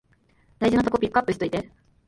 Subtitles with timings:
[0.57, 1.69] 大事なとこピックアップしといて